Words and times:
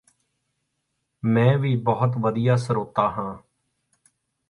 ਵੀ 1.23 1.29
ਮੈਂ 1.57 1.75
ਬਹੁਤ 1.75 2.17
ਵਧੀਆ 2.17 2.55
ਸਰੋਤਾ 2.55 3.09
ਹਾਂ 3.09 3.37